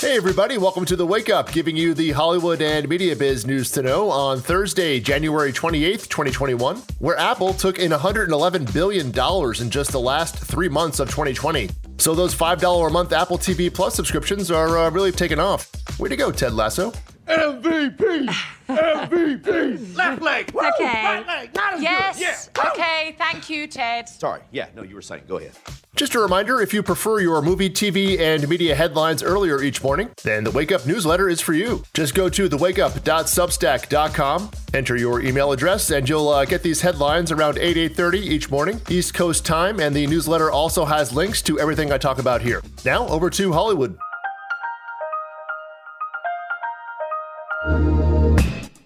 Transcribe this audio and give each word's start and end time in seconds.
Hey, 0.00 0.16
everybody, 0.16 0.56
welcome 0.56 0.86
to 0.86 0.96
the 0.96 1.04
Wake 1.06 1.28
Up, 1.28 1.52
giving 1.52 1.76
you 1.76 1.92
the 1.92 2.12
Hollywood 2.12 2.62
and 2.62 2.88
media 2.88 3.14
biz 3.14 3.46
news 3.46 3.70
to 3.72 3.82
know 3.82 4.10
on 4.10 4.40
Thursday, 4.40 4.98
January 4.98 5.52
28th, 5.52 6.08
2021, 6.08 6.78
where 7.00 7.18
Apple 7.18 7.52
took 7.52 7.78
in 7.78 7.90
$111 7.92 8.72
billion 8.72 9.08
in 9.08 9.70
just 9.70 9.92
the 9.92 10.00
last 10.00 10.36
three 10.38 10.70
months 10.70 11.00
of 11.00 11.10
2020. 11.10 11.68
So 11.98 12.14
those 12.14 12.34
$5 12.34 12.86
a 12.88 12.90
month 12.90 13.12
Apple 13.12 13.36
TV 13.36 13.72
Plus 13.72 13.94
subscriptions 13.94 14.50
are 14.50 14.78
uh, 14.78 14.90
really 14.90 15.12
taking 15.12 15.38
off. 15.38 15.70
Way 16.00 16.08
to 16.08 16.16
go, 16.16 16.32
Ted 16.32 16.54
Lasso. 16.54 16.92
MVP! 17.26 18.26
MVP! 18.68 19.96
Left 19.96 20.22
leg! 20.22 20.50
Woo! 20.52 20.62
Okay. 20.62 20.84
Right 20.84 21.26
leg! 21.26 21.54
Not 21.54 21.74
as 21.74 21.82
Yes. 21.82 22.48
good! 22.48 22.62
Yeah! 22.64 22.70
Okay. 22.70 23.14
Thank 23.18 23.50
you, 23.50 23.66
Ted. 23.66 24.08
Sorry, 24.08 24.40
yeah, 24.50 24.68
no, 24.74 24.82
you 24.82 24.94
were 24.94 25.02
saying, 25.02 25.24
go 25.28 25.36
ahead. 25.36 25.52
Just 25.96 26.14
a 26.14 26.20
reminder 26.20 26.62
if 26.62 26.72
you 26.72 26.82
prefer 26.82 27.20
your 27.20 27.42
movie, 27.42 27.68
TV, 27.68 28.18
and 28.18 28.48
media 28.48 28.74
headlines 28.74 29.22
earlier 29.22 29.62
each 29.62 29.82
morning, 29.82 30.08
then 30.22 30.44
the 30.44 30.50
Wake 30.50 30.72
Up 30.72 30.86
newsletter 30.86 31.28
is 31.28 31.40
for 31.40 31.52
you. 31.52 31.82
Just 31.94 32.14
go 32.14 32.28
to 32.28 32.48
thewakeup.substack.com, 32.48 34.50
enter 34.72 34.96
your 34.96 35.20
email 35.20 35.52
address, 35.52 35.90
and 35.90 36.08
you'll 36.08 36.28
uh, 36.28 36.44
get 36.44 36.62
these 36.62 36.80
headlines 36.80 37.32
around 37.32 37.58
8 37.58 37.76
8:30 37.76 38.14
each 38.14 38.50
morning, 38.50 38.80
East 38.88 39.14
Coast 39.14 39.44
time, 39.44 39.80
and 39.80 39.94
the 39.94 40.06
newsletter 40.06 40.50
also 40.50 40.84
has 40.84 41.12
links 41.12 41.42
to 41.42 41.58
everything 41.58 41.92
I 41.92 41.98
talk 41.98 42.18
about 42.18 42.40
here. 42.40 42.62
Now, 42.84 43.06
over 43.08 43.28
to 43.30 43.52
Hollywood. 43.52 43.98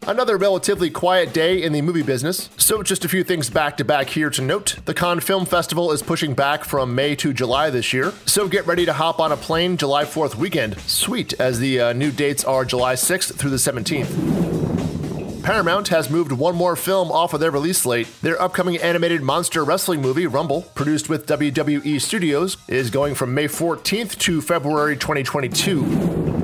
Another 0.06 0.36
relatively 0.36 0.90
quiet 0.90 1.32
day 1.32 1.62
in 1.62 1.72
the 1.72 1.80
movie 1.80 2.02
business, 2.02 2.50
so 2.58 2.82
just 2.82 3.06
a 3.06 3.08
few 3.08 3.24
things 3.24 3.48
back 3.48 3.78
to 3.78 3.84
back 3.86 4.10
here 4.10 4.28
to 4.28 4.42
note. 4.42 4.76
The 4.84 4.92
Cannes 4.92 5.20
Film 5.20 5.46
Festival 5.46 5.92
is 5.92 6.02
pushing 6.02 6.34
back 6.34 6.62
from 6.64 6.94
May 6.94 7.16
to 7.16 7.32
July 7.32 7.70
this 7.70 7.94
year, 7.94 8.12
so 8.26 8.46
get 8.46 8.66
ready 8.66 8.84
to 8.84 8.92
hop 8.92 9.18
on 9.18 9.32
a 9.32 9.36
plane 9.36 9.78
July 9.78 10.04
4th 10.04 10.34
weekend. 10.34 10.78
Sweet, 10.80 11.32
as 11.40 11.58
the 11.58 11.80
uh, 11.80 11.92
new 11.94 12.10
dates 12.10 12.44
are 12.44 12.66
July 12.66 12.96
6th 12.96 13.36
through 13.36 13.48
the 13.48 13.56
17th. 13.56 15.42
Paramount 15.42 15.88
has 15.88 16.10
moved 16.10 16.32
one 16.32 16.54
more 16.54 16.76
film 16.76 17.10
off 17.10 17.32
of 17.32 17.40
their 17.40 17.50
release 17.50 17.78
slate. 17.78 18.08
Their 18.20 18.40
upcoming 18.40 18.76
animated 18.76 19.22
monster 19.22 19.64
wrestling 19.64 20.02
movie, 20.02 20.26
Rumble, 20.26 20.62
produced 20.74 21.08
with 21.08 21.26
WWE 21.26 21.98
Studios, 21.98 22.58
is 22.68 22.90
going 22.90 23.14
from 23.14 23.32
May 23.32 23.48
14th 23.48 24.18
to 24.18 24.42
February 24.42 24.98
2022. 24.98 26.43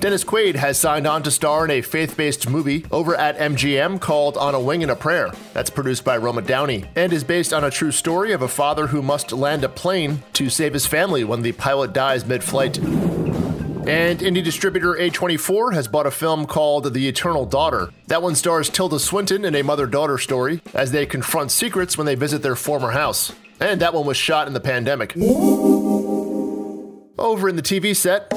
Dennis 0.00 0.24
Quaid 0.24 0.54
has 0.54 0.80
signed 0.80 1.06
on 1.06 1.22
to 1.24 1.30
star 1.30 1.66
in 1.66 1.70
a 1.70 1.82
faith 1.82 2.16
based 2.16 2.48
movie 2.48 2.86
over 2.90 3.14
at 3.14 3.36
MGM 3.36 4.00
called 4.00 4.38
On 4.38 4.54
a 4.54 4.60
Wing 4.60 4.82
and 4.82 4.90
a 4.90 4.96
Prayer. 4.96 5.30
That's 5.52 5.68
produced 5.68 6.06
by 6.06 6.16
Roma 6.16 6.40
Downey 6.40 6.86
and 6.96 7.12
is 7.12 7.22
based 7.22 7.52
on 7.52 7.64
a 7.64 7.70
true 7.70 7.92
story 7.92 8.32
of 8.32 8.40
a 8.40 8.48
father 8.48 8.86
who 8.86 9.02
must 9.02 9.30
land 9.30 9.62
a 9.62 9.68
plane 9.68 10.22
to 10.32 10.48
save 10.48 10.72
his 10.72 10.86
family 10.86 11.22
when 11.22 11.42
the 11.42 11.52
pilot 11.52 11.92
dies 11.92 12.24
mid 12.24 12.42
flight. 12.42 12.78
And 12.78 14.20
indie 14.20 14.42
distributor 14.42 14.94
A24 14.94 15.74
has 15.74 15.86
bought 15.86 16.06
a 16.06 16.10
film 16.10 16.46
called 16.46 16.94
The 16.94 17.06
Eternal 17.06 17.44
Daughter. 17.44 17.92
That 18.06 18.22
one 18.22 18.36
stars 18.36 18.70
Tilda 18.70 19.00
Swinton 19.00 19.44
in 19.44 19.54
a 19.54 19.62
mother 19.62 19.86
daughter 19.86 20.16
story 20.16 20.62
as 20.72 20.92
they 20.92 21.04
confront 21.04 21.50
secrets 21.50 21.98
when 21.98 22.06
they 22.06 22.14
visit 22.14 22.40
their 22.40 22.56
former 22.56 22.92
house. 22.92 23.34
And 23.60 23.82
that 23.82 23.92
one 23.92 24.06
was 24.06 24.16
shot 24.16 24.46
in 24.46 24.54
the 24.54 24.60
pandemic. 24.60 25.14
Over 27.18 27.50
in 27.50 27.56
the 27.56 27.62
TV 27.62 27.94
set, 27.94 28.32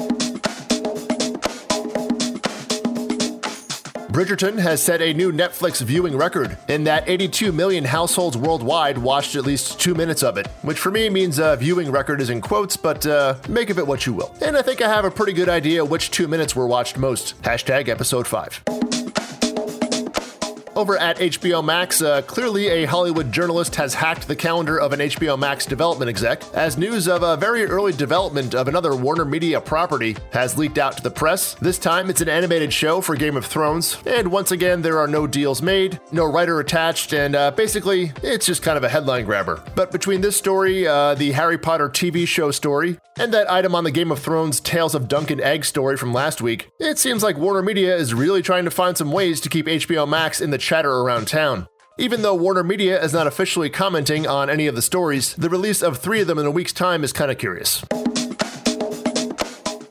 Bridgerton 4.14 4.60
has 4.60 4.80
set 4.80 5.02
a 5.02 5.12
new 5.12 5.32
Netflix 5.32 5.82
viewing 5.82 6.16
record 6.16 6.56
in 6.68 6.84
that 6.84 7.08
82 7.08 7.50
million 7.50 7.84
households 7.84 8.36
worldwide 8.36 8.96
watched 8.96 9.34
at 9.34 9.44
least 9.44 9.80
two 9.80 9.92
minutes 9.92 10.22
of 10.22 10.38
it, 10.38 10.46
which 10.62 10.78
for 10.78 10.92
me 10.92 11.10
means 11.10 11.40
a 11.40 11.56
viewing 11.56 11.90
record 11.90 12.20
is 12.20 12.30
in 12.30 12.40
quotes, 12.40 12.76
but 12.76 13.04
uh, 13.06 13.34
make 13.48 13.70
of 13.70 13.78
it 13.80 13.84
what 13.88 14.06
you 14.06 14.12
will. 14.12 14.32
And 14.40 14.56
I 14.56 14.62
think 14.62 14.80
I 14.80 14.88
have 14.88 15.04
a 15.04 15.10
pretty 15.10 15.32
good 15.32 15.48
idea 15.48 15.84
which 15.84 16.12
two 16.12 16.28
minutes 16.28 16.54
were 16.54 16.68
watched 16.68 16.96
most. 16.96 17.42
Hashtag 17.42 17.88
episode 17.88 18.28
5. 18.28 18.83
Over 20.76 20.96
at 20.96 21.18
HBO 21.18 21.64
Max, 21.64 22.02
uh, 22.02 22.22
clearly 22.22 22.66
a 22.66 22.84
Hollywood 22.84 23.30
journalist 23.30 23.76
has 23.76 23.94
hacked 23.94 24.26
the 24.26 24.34
calendar 24.34 24.80
of 24.80 24.92
an 24.92 24.98
HBO 24.98 25.38
Max 25.38 25.66
development 25.66 26.08
exec, 26.08 26.42
as 26.52 26.76
news 26.76 27.06
of 27.06 27.22
a 27.22 27.36
very 27.36 27.64
early 27.64 27.92
development 27.92 28.56
of 28.56 28.66
another 28.66 28.96
Warner 28.96 29.24
Media 29.24 29.60
property 29.60 30.16
has 30.32 30.58
leaked 30.58 30.78
out 30.78 30.96
to 30.96 31.02
the 31.02 31.12
press. 31.12 31.54
This 31.54 31.78
time, 31.78 32.10
it's 32.10 32.20
an 32.20 32.28
animated 32.28 32.72
show 32.72 33.00
for 33.00 33.14
Game 33.14 33.36
of 33.36 33.46
Thrones, 33.46 33.98
and 34.04 34.32
once 34.32 34.50
again, 34.50 34.82
there 34.82 34.98
are 34.98 35.06
no 35.06 35.28
deals 35.28 35.62
made, 35.62 36.00
no 36.10 36.24
writer 36.24 36.58
attached, 36.58 37.12
and 37.12 37.36
uh, 37.36 37.52
basically, 37.52 38.12
it's 38.24 38.46
just 38.46 38.62
kind 38.62 38.76
of 38.76 38.82
a 38.82 38.88
headline 38.88 39.26
grabber. 39.26 39.62
But 39.76 39.92
between 39.92 40.22
this 40.22 40.36
story, 40.36 40.88
uh, 40.88 41.14
the 41.14 41.30
Harry 41.32 41.56
Potter 41.56 41.88
TV 41.88 42.26
show 42.26 42.50
story, 42.50 42.98
and 43.16 43.32
that 43.32 43.48
item 43.48 43.76
on 43.76 43.84
the 43.84 43.92
Game 43.92 44.10
of 44.10 44.18
Thrones 44.18 44.58
Tales 44.58 44.96
of 44.96 45.06
Dunk 45.06 45.30
and 45.30 45.40
Egg 45.40 45.64
story 45.64 45.96
from 45.96 46.12
last 46.12 46.42
week, 46.42 46.68
it 46.80 46.98
seems 46.98 47.22
like 47.22 47.38
Warner 47.38 47.62
Media 47.62 47.96
is 47.96 48.12
really 48.12 48.42
trying 48.42 48.64
to 48.64 48.72
find 48.72 48.98
some 48.98 49.12
ways 49.12 49.40
to 49.42 49.48
keep 49.48 49.66
HBO 49.66 50.08
Max 50.08 50.40
in 50.40 50.50
the 50.50 50.63
chatter 50.64 50.90
around 50.90 51.28
town. 51.28 51.68
Even 51.98 52.22
though 52.22 52.34
Warner 52.34 52.64
Media 52.64 53.00
is 53.00 53.12
not 53.12 53.28
officially 53.28 53.70
commenting 53.70 54.26
on 54.26 54.50
any 54.50 54.66
of 54.66 54.74
the 54.74 54.82
stories, 54.82 55.34
the 55.36 55.48
release 55.48 55.80
of 55.82 55.98
three 55.98 56.20
of 56.20 56.26
them 56.26 56.38
in 56.38 56.46
a 56.46 56.50
week's 56.50 56.72
time 56.72 57.04
is 57.04 57.12
kind 57.12 57.30
of 57.30 57.38
curious. 57.38 57.84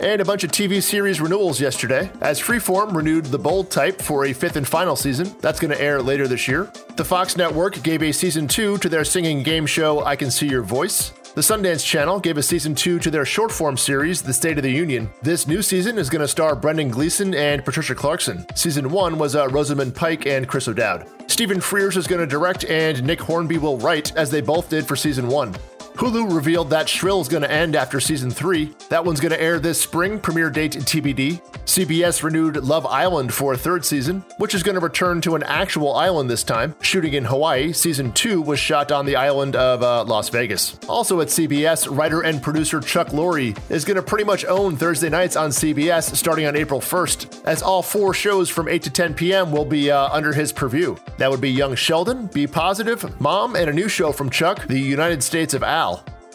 And 0.01 0.19
a 0.19 0.25
bunch 0.25 0.44
of 0.44 0.51
TV 0.51 0.83
series 0.83 1.22
renewals 1.22 1.62
yesterday, 1.62 2.12
as 2.19 2.41
Freeform 2.41 2.94
renewed 2.94 3.28
The 3.28 3.39
Bold 3.39 3.72
Type 3.72 4.01
for 4.01 4.25
a 4.25 4.33
fifth 4.33 4.57
and 4.57 4.67
final 4.67 4.97
season. 4.97 5.33
That's 5.39 5.62
going 5.62 5.72
to 5.72 5.81
air 5.81 6.01
later 6.01 6.28
this 6.28 6.45
year. 6.45 6.69
The 6.97 7.06
Fox 7.06 7.38
Network 7.38 7.81
gave 7.83 8.03
a 8.03 8.12
season 8.12 8.50
two 8.50 8.78
to 8.79 8.89
their 8.89 9.06
singing 9.06 9.44
game 9.44 9.66
show 9.66 10.03
I 10.03 10.17
Can 10.17 10.29
See 10.29 10.50
Your 10.50 10.62
Voice. 10.62 11.13
The 11.35 11.41
Sundance 11.41 11.83
Channel 11.83 12.19
gave 12.19 12.38
a 12.38 12.44
season 12.44 12.75
two 12.75 12.99
to 12.99 13.09
their 13.09 13.25
short 13.25 13.51
form 13.51 13.75
series, 13.75 14.21
The 14.21 14.31
State 14.31 14.57
of 14.57 14.63
the 14.63 14.71
Union. 14.71 15.09
This 15.23 15.47
new 15.47 15.63
season 15.63 15.97
is 15.97 16.07
going 16.07 16.21
to 16.21 16.27
star 16.27 16.55
Brendan 16.55 16.89
Gleeson 16.89 17.33
and 17.33 17.66
Patricia 17.66 17.95
Clarkson. 17.95 18.45
Season 18.53 18.91
one 18.91 19.17
was 19.17 19.35
uh, 19.35 19.47
Rosamund 19.47 19.95
Pike 19.95 20.27
and 20.27 20.47
Chris 20.47 20.67
O'Dowd. 20.67 21.07
Stephen 21.25 21.57
Frears 21.57 21.97
is 21.97 22.05
going 22.05 22.21
to 22.21 22.27
direct, 22.27 22.66
and 22.66 23.01
Nick 23.01 23.19
Hornby 23.19 23.57
will 23.57 23.79
write, 23.79 24.16
as 24.16 24.29
they 24.29 24.41
both 24.41 24.69
did 24.69 24.88
for 24.88 24.95
season 24.95 25.27
one. 25.27 25.55
Hulu 25.95 26.33
revealed 26.33 26.71
that 26.71 26.89
Shrill 26.89 27.21
is 27.21 27.27
going 27.27 27.43
to 27.43 27.51
end 27.51 27.75
after 27.75 27.99
season 27.99 28.31
3. 28.31 28.73
That 28.89 29.05
one's 29.05 29.19
going 29.19 29.31
to 29.31 29.41
air 29.41 29.59
this 29.59 29.79
spring, 29.79 30.19
premiere 30.19 30.49
date 30.49 30.73
TBD. 30.73 31.39
CBS 31.65 32.23
renewed 32.23 32.57
Love 32.57 32.85
Island 32.85 33.33
for 33.33 33.53
a 33.53 33.57
third 33.57 33.85
season, 33.85 34.25
which 34.37 34.55
is 34.55 34.63
going 34.63 34.73
to 34.73 34.81
return 34.81 35.21
to 35.21 35.35
an 35.35 35.43
actual 35.43 35.93
island 35.93 36.29
this 36.29 36.43
time. 36.43 36.75
Shooting 36.81 37.13
in 37.13 37.23
Hawaii, 37.23 37.71
season 37.73 38.11
2 38.11 38.41
was 38.41 38.59
shot 38.59 38.91
on 38.91 39.05
the 39.05 39.15
island 39.15 39.55
of 39.55 39.83
uh, 39.83 40.03
Las 40.05 40.29
Vegas. 40.29 40.77
Also 40.89 41.21
at 41.21 41.27
CBS, 41.27 41.95
writer 41.95 42.21
and 42.21 42.41
producer 42.41 42.81
Chuck 42.81 43.09
Lorre 43.09 43.57
is 43.69 43.85
going 43.85 43.95
to 43.95 44.03
pretty 44.03 44.25
much 44.25 44.45
own 44.45 44.75
Thursday 44.75 45.09
nights 45.09 45.35
on 45.35 45.51
CBS 45.51 46.15
starting 46.15 46.47
on 46.47 46.55
April 46.55 46.81
1st, 46.81 47.45
as 47.45 47.61
all 47.61 47.83
four 47.83 48.13
shows 48.13 48.49
from 48.49 48.67
8 48.67 48.81
to 48.83 48.89
10 48.89 49.13
p.m. 49.13 49.51
will 49.51 49.65
be 49.65 49.91
uh, 49.91 50.09
under 50.09 50.33
his 50.33 50.51
purview. 50.51 50.95
That 51.17 51.29
would 51.29 51.41
be 51.41 51.51
Young 51.51 51.75
Sheldon, 51.75 52.27
Be 52.27 52.47
Positive, 52.47 53.21
Mom, 53.21 53.55
and 53.55 53.69
a 53.69 53.73
new 53.73 53.87
show 53.87 54.11
from 54.11 54.31
Chuck, 54.31 54.67
The 54.67 54.79
United 54.79 55.21
States 55.21 55.53
of 55.53 55.61
Al. 55.63 55.82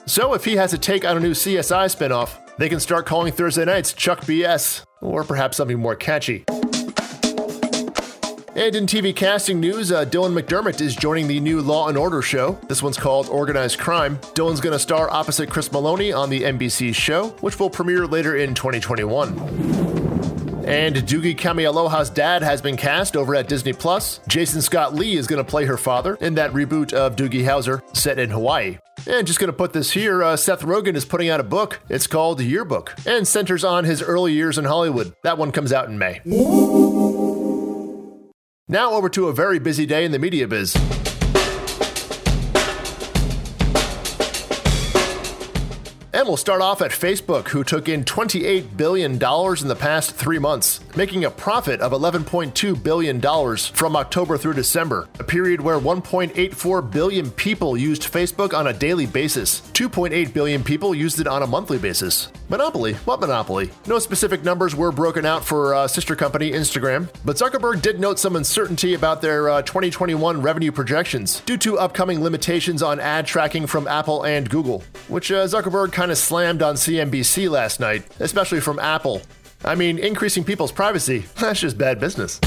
So 0.06 0.34
if 0.34 0.44
he 0.44 0.56
has 0.56 0.72
a 0.72 0.78
take 0.78 1.04
on 1.04 1.16
a 1.16 1.20
new 1.20 1.32
CSI 1.32 1.94
spinoff, 1.94 2.38
they 2.58 2.68
can 2.68 2.80
start 2.80 3.06
calling 3.06 3.32
Thursday 3.32 3.64
nights 3.64 3.92
Chuck 3.92 4.20
BS, 4.22 4.84
or 5.00 5.24
perhaps 5.24 5.56
something 5.56 5.78
more 5.78 5.96
catchy. 5.96 6.44
And 8.58 8.74
in 8.74 8.86
TV 8.86 9.14
casting 9.14 9.60
news, 9.60 9.92
uh, 9.92 10.04
Dylan 10.04 10.38
McDermott 10.38 10.80
is 10.80 10.96
joining 10.96 11.28
the 11.28 11.38
new 11.38 11.60
Law 11.60 11.88
and 11.88 11.96
Order 11.96 12.22
show. 12.22 12.58
This 12.68 12.82
one's 12.82 12.98
called 12.98 13.28
Organized 13.28 13.78
Crime. 13.78 14.18
Dylan's 14.34 14.60
going 14.60 14.72
to 14.72 14.78
star 14.78 15.08
opposite 15.10 15.48
Chris 15.48 15.68
Meloni 15.68 16.16
on 16.16 16.28
the 16.28 16.42
NBC 16.42 16.94
show, 16.94 17.28
which 17.40 17.60
will 17.60 17.70
premiere 17.70 18.06
later 18.06 18.36
in 18.36 18.54
2021. 18.54 19.77
And 20.68 20.96
Doogie 20.96 21.34
Kameāloha's 21.34 22.10
dad 22.10 22.42
has 22.42 22.60
been 22.60 22.76
cast 22.76 23.16
over 23.16 23.34
at 23.34 23.48
Disney 23.48 23.72
Plus. 23.72 24.20
Jason 24.28 24.60
Scott 24.60 24.94
Lee 24.94 25.16
is 25.16 25.26
going 25.26 25.42
to 25.42 25.50
play 25.50 25.64
her 25.64 25.78
father 25.78 26.16
in 26.16 26.34
that 26.34 26.52
reboot 26.52 26.92
of 26.92 27.16
Doogie 27.16 27.42
Howser 27.42 27.80
set 27.96 28.18
in 28.18 28.28
Hawaii. 28.28 28.76
And 29.06 29.26
just 29.26 29.38
going 29.38 29.50
to 29.50 29.56
put 29.56 29.72
this 29.72 29.90
here 29.92 30.22
uh, 30.22 30.36
Seth 30.36 30.60
Rogen 30.60 30.94
is 30.94 31.06
putting 31.06 31.30
out 31.30 31.40
a 31.40 31.42
book. 31.42 31.80
It's 31.88 32.06
called 32.06 32.42
Yearbook 32.42 32.94
and 33.06 33.26
centers 33.26 33.64
on 33.64 33.84
his 33.84 34.02
early 34.02 34.34
years 34.34 34.58
in 34.58 34.66
Hollywood. 34.66 35.14
That 35.22 35.38
one 35.38 35.52
comes 35.52 35.72
out 35.72 35.88
in 35.88 35.96
May. 35.96 36.20
Now 38.68 38.90
over 38.92 39.08
to 39.08 39.28
a 39.28 39.32
very 39.32 39.58
busy 39.58 39.86
day 39.86 40.04
in 40.04 40.12
the 40.12 40.18
media 40.18 40.46
biz. 40.46 40.76
We'll 46.28 46.36
start 46.36 46.60
off 46.60 46.82
at 46.82 46.90
Facebook, 46.90 47.48
who 47.48 47.64
took 47.64 47.88
in 47.88 48.04
$28 48.04 48.76
billion 48.76 49.12
in 49.12 49.18
the 49.18 49.76
past 49.78 50.14
three 50.14 50.38
months, 50.38 50.80
making 50.98 51.26
a 51.26 51.30
profit 51.30 51.80
of 51.80 51.92
$11.2 51.92 52.82
billion 52.82 53.20
from 53.72 53.94
October 53.94 54.36
through 54.36 54.54
December, 54.54 55.08
a 55.20 55.24
period 55.24 55.60
where 55.60 55.78
1.84 55.78 56.90
billion 56.90 57.30
people 57.30 57.76
used 57.76 58.02
Facebook 58.02 58.52
on 58.52 58.66
a 58.66 58.72
daily 58.72 59.06
basis. 59.06 59.60
2.8 59.74 60.34
billion 60.34 60.64
people 60.64 60.96
used 60.96 61.20
it 61.20 61.28
on 61.28 61.44
a 61.44 61.46
monthly 61.46 61.78
basis. 61.78 62.32
Monopoly? 62.48 62.94
What 63.04 63.20
monopoly? 63.20 63.70
No 63.86 64.00
specific 64.00 64.42
numbers 64.42 64.74
were 64.74 64.90
broken 64.90 65.24
out 65.24 65.44
for 65.44 65.72
uh, 65.72 65.86
sister 65.86 66.16
company 66.16 66.50
Instagram, 66.50 67.08
but 67.24 67.36
Zuckerberg 67.36 67.80
did 67.80 68.00
note 68.00 68.18
some 68.18 68.34
uncertainty 68.34 68.94
about 68.94 69.22
their 69.22 69.48
uh, 69.50 69.62
2021 69.62 70.42
revenue 70.42 70.72
projections 70.72 71.42
due 71.42 71.58
to 71.58 71.78
upcoming 71.78 72.24
limitations 72.24 72.82
on 72.82 72.98
ad 72.98 73.24
tracking 73.24 73.68
from 73.68 73.86
Apple 73.86 74.24
and 74.24 74.50
Google. 74.50 74.82
which 75.06 75.30
uh, 75.30 75.44
Zuckerberg 75.44 75.92
kind 75.92 76.10
of 76.10 76.18
slammed 76.18 76.60
on 76.60 76.74
CNBC 76.74 77.48
last 77.48 77.78
night, 77.78 78.02
especially 78.18 78.58
from 78.58 78.80
Apple. 78.80 79.22
I 79.64 79.74
mean, 79.74 79.98
increasing 79.98 80.44
people's 80.44 80.72
privacy, 80.72 81.18
that's 81.40 81.60
just 81.60 81.78
bad 81.78 82.00
business. 82.00 82.40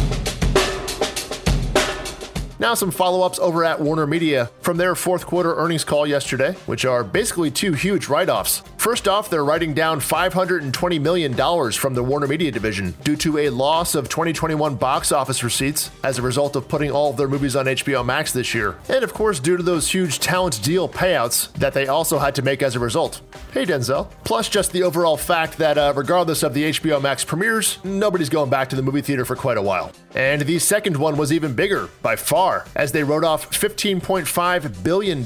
Now, 2.60 2.76
some 2.76 2.92
follow 2.92 3.26
ups 3.26 3.40
over 3.40 3.64
at 3.64 3.82
Warner 3.82 4.06
Media 4.06 4.52
from 4.62 4.78
their 4.78 4.94
fourth 4.94 5.26
quarter 5.26 5.56
earnings 5.56 5.84
call 5.84 6.06
yesterday, 6.06 6.54
which 6.68 6.86
are 6.86 7.04
basically 7.04 7.50
two 7.50 7.74
huge 7.74 8.08
write 8.08 8.30
offs. 8.30 8.62
First 8.82 9.08
off, 9.08 9.30
they're 9.30 9.46
writing 9.46 9.76
down 9.76 10.00
$520 10.00 11.00
million 11.00 11.72
from 11.72 11.94
the 11.94 12.02
Warner 12.02 12.26
Media 12.26 12.50
division 12.50 12.96
due 13.04 13.16
to 13.18 13.38
a 13.38 13.52
loss 13.52 13.94
of 13.94 14.10
2021 14.10 14.74
box 14.74 15.12
office 15.12 15.44
receipts 15.44 15.92
as 16.04 16.18
a 16.18 16.24
result 16.24 16.56
of 16.56 16.68
putting 16.68 16.90
all 16.90 17.12
of 17.12 17.18
their 17.18 17.28
movies 17.28 17.56
on 17.56 17.68
HBO 17.68 18.04
Max 18.04 18.34
this 18.34 18.56
year. 18.56 18.80
And 18.90 19.04
of 19.04 19.14
course, 19.14 19.40
due 19.40 19.56
to 19.56 19.62
those 19.62 19.94
huge 19.94 20.18
talent 20.18 20.64
deal 20.64 20.90
payouts 20.90 21.54
that 21.60 21.76
they 21.76 21.90
also 21.90 22.18
had 22.18 22.34
to 22.34 22.42
make 22.42 22.64
as 22.64 22.76
a 22.76 22.80
result. 22.80 23.22
Hey, 23.54 23.68
Denzel. 23.68 24.10
Plus, 24.24 24.50
just 24.50 24.72
the 24.72 24.82
overall 24.82 25.16
fact 25.16 25.60
that 25.60 25.78
uh, 25.78 25.94
regardless 25.96 26.42
of 26.42 26.56
the 26.56 26.72
HBO 26.72 27.00
Max 27.00 27.24
premieres, 27.24 27.78
nobody's 27.84 28.30
going 28.30 28.50
back 28.50 28.70
to 28.70 28.76
the 28.76 28.82
movie 28.82 29.02
theater 29.02 29.26
for 29.26 29.36
quite 29.36 29.58
a 29.58 29.62
while. 29.62 29.92
And 30.16 30.42
the 30.42 30.58
second 30.58 30.98
one 30.98 31.18
was 31.18 31.32
even 31.32 31.54
bigger, 31.54 31.88
by 32.02 32.16
far, 32.16 32.66
as 32.76 32.92
they 32.92 33.04
wrote 33.04 33.24
off 33.24 33.52
$15.5 33.52 34.84
billion 34.84 35.26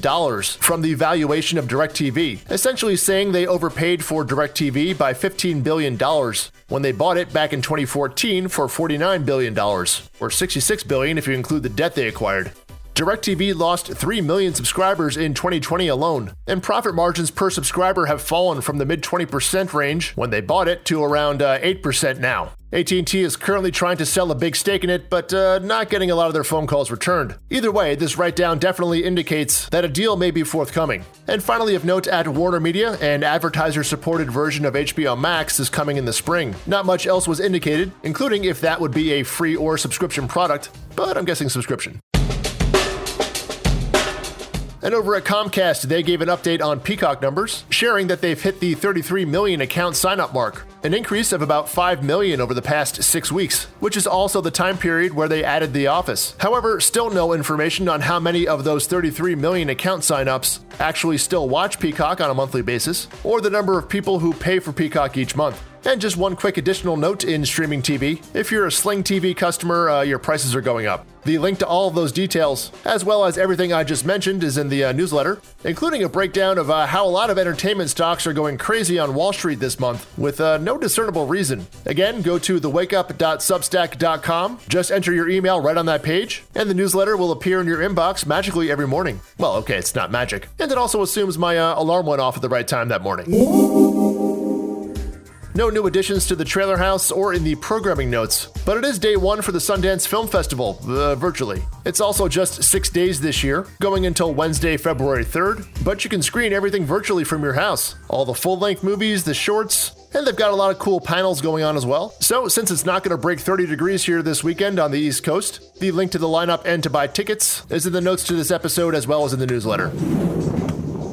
from 0.60 0.82
the 0.82 0.94
valuation 0.94 1.58
of 1.58 1.68
DirecTV, 1.68 2.52
essentially 2.52 2.98
saying 2.98 3.32
they 3.32 3.45
overpaid 3.48 4.04
for 4.04 4.26
DirecTV 4.26 4.98
by 4.98 5.14
$15 5.14 5.64
billion 5.64 5.98
when 6.68 6.82
they 6.82 6.92
bought 6.92 7.18
it 7.18 7.32
back 7.34 7.54
in 7.54 7.62
2014 7.62 8.48
for 8.48 8.68
$49 8.68 9.26
billion, 9.26 9.58
or 9.58 10.30
66 10.30 10.84
billion 10.84 11.18
if 11.18 11.28
you 11.28 11.34
include 11.34 11.64
the 11.64 11.70
debt 11.70 11.96
they 11.96 12.08
acquired. 12.08 12.52
DirecTV 12.96 13.54
lost 13.54 13.92
3 13.92 14.22
million 14.22 14.54
subscribers 14.54 15.18
in 15.18 15.34
2020 15.34 15.90
alone, 15.90 16.32
and 16.48 16.64
profit 16.64 16.96
margins 16.96 17.30
per 17.30 17.50
subscriber 17.50 18.06
have 18.06 18.22
fallen 18.22 18.62
from 18.62 18.78
the 18.78 18.86
mid 18.86 19.04
20% 19.04 19.74
range 19.74 20.14
when 20.14 20.30
they 20.30 20.40
bought 20.40 20.70
it 20.70 20.86
to 20.86 21.04
around 21.04 21.42
uh, 21.42 21.60
8% 21.60 22.20
now. 22.20 22.54
AT&T 22.72 23.20
is 23.20 23.36
currently 23.36 23.70
trying 23.70 23.98
to 23.98 24.06
sell 24.06 24.32
a 24.32 24.36
big 24.36 24.56
stake 24.56 24.86
in 24.86 24.90
it, 24.90 25.10
but 25.10 25.34
uh, 25.34 25.60
not 25.60 25.90
getting 25.90 26.10
a 26.10 26.16
lot 26.16 26.28
of 26.28 26.34
their 26.34 26.46
phone 26.46 26.68
calls 26.68 26.90
returned. 26.90 27.36
Either 27.50 27.70
way, 27.70 27.96
this 27.96 28.18
write-down 28.18 28.60
definitely 28.60 29.04
indicates 29.04 29.68
that 29.70 29.84
a 29.84 29.90
deal 29.90 30.16
may 30.16 30.32
be 30.32 30.44
forthcoming. 30.44 31.04
And 31.28 31.44
finally, 31.44 31.76
of 31.76 31.84
note, 31.84 32.08
at 32.08 32.30
Warner 32.30 32.62
Media, 32.62 32.94
an 33.02 33.24
advertiser-supported 33.24 34.32
version 34.32 34.64
of 34.64 34.74
HBO 34.74 35.20
Max 35.20 35.60
is 35.60 35.68
coming 35.68 35.98
in 35.98 36.06
the 36.06 36.14
spring. 36.14 36.56
Not 36.66 36.86
much 36.86 37.08
else 37.08 37.28
was 37.28 37.42
indicated, 37.42 37.92
including 38.04 38.46
if 38.46 38.62
that 38.62 38.80
would 38.80 38.94
be 38.94 39.12
a 39.14 39.24
free 39.24 39.58
or 39.58 39.78
subscription 39.78 40.30
product, 40.30 40.70
but 40.96 41.18
I'm 41.18 41.26
guessing 41.26 41.50
subscription. 41.50 42.00
And 44.86 44.94
over 44.94 45.16
at 45.16 45.24
Comcast, 45.24 45.82
they 45.88 46.04
gave 46.04 46.22
an 46.22 46.28
update 46.28 46.64
on 46.64 46.80
Peacock 46.80 47.20
numbers, 47.20 47.64
sharing 47.72 48.06
that 48.06 48.22
they've 48.22 48.40
hit 48.40 48.60
the 48.60 48.76
33 48.76 49.26
million 49.26 49.62
account 49.62 49.96
sign-up 49.96 50.32
mark, 50.32 50.68
an 50.84 50.94
increase 50.94 51.32
of 51.32 51.42
about 51.42 51.68
5 51.68 52.04
million 52.04 52.40
over 52.40 52.54
the 52.54 52.62
past 52.62 53.02
6 53.02 53.32
weeks, 53.32 53.64
which 53.80 53.98
is 53.98 54.06
also 54.06 54.42
the 54.42 54.52
time 54.52 54.78
period 54.78 55.12
where 55.12 55.28
they 55.28 55.44
added 55.44 55.74
The 55.74 55.88
Office. 55.88 56.36
However, 56.38 56.80
still 56.80 57.10
no 57.10 57.34
information 57.34 57.90
on 57.90 58.00
how 58.00 58.20
many 58.20 58.48
of 58.48 58.64
those 58.64 58.86
33 58.86 59.34
million 59.34 59.70
account 59.70 60.04
sign-ups 60.04 60.60
actually 60.78 61.18
still 61.18 61.50
watch 61.50 61.80
Peacock 61.80 62.22
on 62.22 62.30
a 62.30 62.36
monthly 62.36 62.62
basis, 62.62 63.08
or 63.24 63.42
the 63.42 63.50
number 63.50 63.80
of 63.80 63.90
people 63.90 64.20
who 64.20 64.34
pay 64.34 64.60
for 64.60 64.72
Peacock 64.72 65.18
each 65.18 65.36
month. 65.36 65.60
And 65.86 66.00
just 66.00 66.16
one 66.16 66.36
quick 66.36 66.58
additional 66.58 66.96
note 66.96 67.24
in 67.24 67.44
streaming 67.44 67.82
TV 67.82 68.24
if 68.36 68.52
you're 68.52 68.68
a 68.68 68.72
Sling 68.72 69.02
TV 69.02 69.36
customer, 69.36 69.90
uh, 69.90 70.02
your 70.04 70.20
prices 70.20 70.54
are 70.54 70.62
going 70.62 70.86
up. 70.86 71.08
The 71.26 71.40
link 71.40 71.58
to 71.60 71.68
all 71.68 71.88
of 71.88 71.96
those 71.96 72.12
details, 72.12 72.72
as 72.86 73.04
well 73.04 73.26
as 73.26 73.36
everything 73.36 73.74
I 73.74 73.84
just 73.84 74.06
mentioned, 74.06 74.44
is 74.44 74.60
in 74.60 74.70
the 74.70 74.84
uh, 74.84 74.92
newsletter, 74.92 75.42
including 75.64 76.04
a 76.04 76.10
breakdown 76.10 76.60
of 76.60 76.70
uh, 76.70 76.86
how 76.86 77.04
a 77.04 77.10
lot 77.10 77.32
of 77.32 77.40
entertainment 77.40 77.90
stocks 77.90 78.28
are 78.28 78.34
going 78.34 78.60
crazy 78.60 79.00
on 79.00 79.16
Wall 79.16 79.34
Street 79.34 79.60
this 79.60 79.80
month 79.80 80.08
with 80.20 80.40
uh, 80.40 80.60
no 80.60 80.78
discernible 80.78 81.26
reason. 81.26 81.66
Again, 81.88 82.22
go 82.22 82.38
to 82.38 82.60
thewakeup.substack.com, 82.60 84.60
just 84.70 84.92
enter 84.92 85.14
your 85.14 85.28
email 85.28 85.60
right 85.60 85.78
on 85.78 85.88
that 85.88 86.04
page, 86.04 86.44
and 86.54 86.70
the 86.70 86.76
newsletter 86.76 87.18
will 87.18 87.32
appear 87.32 87.60
in 87.60 87.66
your 87.66 87.80
inbox 87.80 88.28
magically 88.28 88.70
every 88.70 88.88
morning. 88.88 89.20
Well, 89.40 89.56
okay, 89.56 89.78
it's 89.78 89.96
not 89.96 90.12
magic. 90.12 90.48
And 90.60 90.72
it 90.72 90.78
also 90.78 91.02
assumes 91.02 91.40
my 91.40 91.58
uh, 91.58 91.82
alarm 91.82 92.06
went 92.06 92.22
off 92.22 92.36
at 92.36 92.44
the 92.44 92.50
right 92.50 92.68
time 92.68 92.90
that 92.90 93.02
morning. 93.02 93.95
No 95.56 95.70
new 95.70 95.88
additions 95.88 96.26
to 96.28 96.36
the 96.36 96.44
trailer 96.44 96.76
house 96.76 97.12
or 97.12 97.34
in 97.34 97.46
the 97.46 97.56
programming 97.56 98.10
notes, 98.10 98.48
but 98.66 98.76
it 98.76 98.84
is 98.84 99.00
day 99.00 99.16
one 99.16 99.42
for 99.42 99.54
the 99.54 99.60
Sundance 99.60 100.06
Film 100.06 100.28
Festival, 100.28 100.78
uh, 100.86 101.16
virtually. 101.16 101.64
It's 101.86 102.02
also 102.02 102.28
just 102.28 102.62
six 102.62 102.90
days 102.90 103.22
this 103.22 103.42
year, 103.42 103.66
going 103.80 104.06
until 104.06 104.34
Wednesday, 104.34 104.76
February 104.76 105.24
3rd, 105.24 105.66
but 105.86 106.04
you 106.04 106.10
can 106.10 106.22
screen 106.22 106.52
everything 106.52 106.84
virtually 106.84 107.24
from 107.24 107.42
your 107.42 107.54
house. 107.54 107.96
All 108.10 108.26
the 108.26 108.34
full 108.34 108.60
length 108.60 108.84
movies, 108.84 109.24
the 109.24 109.34
shorts, 109.34 109.96
and 110.14 110.28
they've 110.28 110.36
got 110.36 110.52
a 110.52 110.56
lot 110.56 110.72
of 110.72 110.80
cool 110.80 111.00
panels 111.00 111.40
going 111.40 111.64
on 111.64 111.78
as 111.78 111.86
well. 111.86 112.14
So, 112.20 112.50
since 112.50 112.70
it's 112.70 112.86
not 112.86 113.06
going 113.06 113.16
to 113.16 113.18
break 113.18 113.40
30 113.40 113.66
degrees 113.66 114.04
here 114.04 114.22
this 114.22 114.44
weekend 114.44 114.78
on 114.78 114.92
the 114.92 115.00
East 115.00 115.24
Coast, 115.24 115.80
the 115.80 115.92
link 115.92 116.12
to 116.12 116.18
the 116.18 116.28
lineup 116.28 116.64
and 116.66 116.84
to 116.84 116.90
buy 116.90 117.08
tickets 117.08 117.66
is 117.72 117.86
in 117.86 117.94
the 117.94 118.02
notes 118.02 118.26
to 118.26 118.34
this 118.34 118.52
episode 118.52 118.94
as 118.94 119.08
well 119.08 119.24
as 119.24 119.32
in 119.32 119.40
the 119.40 119.48
newsletter. 119.48 119.90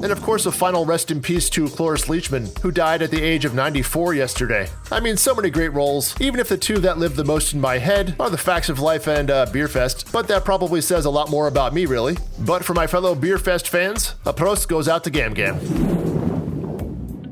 And 0.02 0.10
of 0.10 0.20
course, 0.20 0.46
a 0.46 0.52
final 0.52 0.84
rest 0.84 1.10
in 1.10 1.22
peace 1.22 1.48
to 1.50 1.68
Cloris 1.68 2.06
Leachman, 2.06 2.58
who 2.58 2.72
died 2.72 3.02
at 3.02 3.10
the 3.12 3.22
age 3.22 3.44
of 3.44 3.54
94 3.54 4.14
yesterday. 4.14 4.68
I 4.90 4.98
mean, 4.98 5.16
so 5.16 5.34
many 5.34 5.48
great 5.48 5.72
roles, 5.72 6.20
even 6.20 6.40
if 6.40 6.48
the 6.48 6.58
two 6.58 6.78
that 6.78 6.98
live 6.98 7.14
the 7.14 7.24
most 7.24 7.52
in 7.52 7.60
my 7.60 7.78
head 7.78 8.16
are 8.18 8.28
The 8.28 8.36
Facts 8.36 8.68
of 8.68 8.80
Life 8.80 9.06
and 9.06 9.30
uh, 9.30 9.46
Beerfest, 9.46 10.10
but 10.10 10.26
that 10.28 10.44
probably 10.44 10.80
says 10.80 11.04
a 11.04 11.10
lot 11.10 11.30
more 11.30 11.46
about 11.46 11.72
me, 11.72 11.86
really. 11.86 12.16
But 12.40 12.64
for 12.64 12.74
my 12.74 12.88
fellow 12.88 13.14
Beerfest 13.14 13.68
fans, 13.68 14.16
a 14.26 14.32
prost 14.32 14.66
goes 14.66 14.88
out 14.88 15.04
to 15.04 15.10
Gam 15.10 15.34
Gam. 15.34 16.01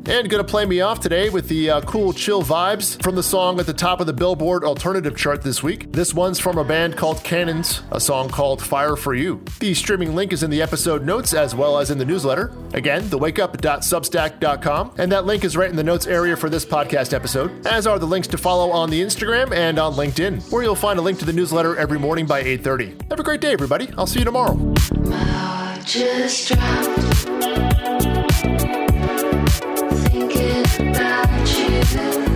And 0.07 0.29
gonna 0.31 0.45
play 0.45 0.65
me 0.65 0.81
off 0.81 1.01
today 1.01 1.29
with 1.29 1.49
the 1.49 1.71
uh, 1.71 1.81
cool, 1.83 2.13
chill 2.13 2.43
vibes 2.43 3.01
from 3.03 3.15
the 3.15 3.23
song 3.23 3.61
at 3.61 3.67
the 3.67 3.73
top 3.73 4.01
of 4.01 4.07
the 4.07 4.13
Billboard 4.13 4.65
Alternative 4.65 5.17
chart 5.17 5.43
this 5.43 5.63
week. 5.63 5.93
This 5.93 6.15
one's 6.15 6.39
from 6.39 6.59
a 6.59 6.65
band 6.65 6.97
called 6.97 7.23
Cannons, 7.23 7.83
a 7.93 8.01
song 8.01 8.29
called 8.29 8.63
Fire 8.63 8.97
for 8.97 9.15
You. 9.15 9.43
The 9.61 9.75
streaming 9.75 10.15
link 10.15 10.33
is 10.33 10.43
in 10.43 10.51
the 10.51 10.63
episode 10.63 11.05
notes 11.05 11.35
as 11.35 11.55
well 11.55 11.79
as 11.79 11.91
in 11.91 11.99
the 11.99 12.05
newsletter. 12.05 12.53
Again, 12.73 13.09
the 13.11 13.19
thewakeup.substack.com, 13.19 14.95
and 14.99 15.13
that 15.13 15.27
link 15.27 15.45
is 15.45 15.57
right 15.57 15.71
in 15.71 15.77
the 15.77 15.85
notes 15.85 16.07
area 16.07 16.37
for 16.37 16.49
this 16.49 16.65
podcast 16.65 17.13
episode, 17.13 17.67
as 17.67 17.87
are 17.87 17.99
the 17.99 18.07
links 18.07 18.29
to 18.29 18.39
follow 18.39 18.71
on 18.71 18.91
the 18.91 19.01
Instagram 19.01 19.53
and 19.55 19.79
on 19.79 19.95
LinkedIn, 19.95 20.51
where 20.51 20.63
you'll 20.63 20.75
find 20.75 20.99
a 20.99 21.03
link 21.03 21.19
to 21.19 21.25
the 21.25 21.33
newsletter 21.33 21.77
every 21.77 21.99
morning 21.99 22.27
by 22.27 22.43
8:30. 22.43 22.97
Have 23.11 23.21
a 23.21 23.23
great 23.23 23.41
day, 23.41 23.53
everybody. 23.53 23.91
I'll 23.97 24.07
see 24.07 24.21
you 24.21 24.25
tomorrow 24.25 24.75
you. 31.83 32.30